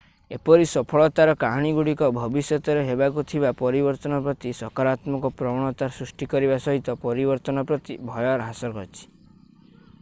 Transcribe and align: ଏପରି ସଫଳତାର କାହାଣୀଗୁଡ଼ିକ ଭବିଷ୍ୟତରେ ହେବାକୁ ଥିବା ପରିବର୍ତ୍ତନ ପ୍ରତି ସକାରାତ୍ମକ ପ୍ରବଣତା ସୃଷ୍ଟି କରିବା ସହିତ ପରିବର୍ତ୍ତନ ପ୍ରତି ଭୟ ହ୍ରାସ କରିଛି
ଏପରି 0.35 0.63
ସଫଳତାର 0.69 1.33
କାହାଣୀଗୁଡ଼ିକ 1.41 2.07
ଭବିଷ୍ୟତରେ 2.15 2.85
ହେବାକୁ 2.87 3.25
ଥିବା 3.33 3.51
ପରିବର୍ତ୍ତନ 3.59 4.19
ପ୍ରତି 4.29 4.55
ସକାରାତ୍ମକ 4.61 5.33
ପ୍ରବଣତା 5.43 5.91
ସୃଷ୍ଟି 5.99 6.29
କରିବା 6.35 6.61
ସହିତ 6.67 6.99
ପରିବର୍ତ୍ତନ 7.07 7.67
ପ୍ରତି 7.73 8.03
ଭୟ 8.13 8.33
ହ୍ରାସ 8.39 8.75
କରିଛି 8.79 9.09